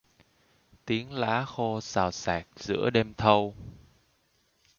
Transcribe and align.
Tiếng 0.85 1.13
lá 1.13 1.45
khô 1.45 1.81
xào 1.81 2.11
xạc 2.11 2.47
giữa 2.55 2.89
đêm 2.89 3.13
thâu 3.13 3.55